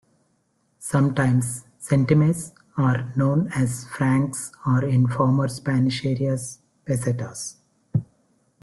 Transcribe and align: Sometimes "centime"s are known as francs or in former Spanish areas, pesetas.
Sometimes 0.79 1.65
"centime"s 1.77 2.53
are 2.75 3.13
known 3.15 3.49
as 3.53 3.85
francs 3.85 4.51
or 4.65 4.83
in 4.83 5.05
former 5.07 5.47
Spanish 5.47 6.03
areas, 6.03 6.57
pesetas. 6.87 7.57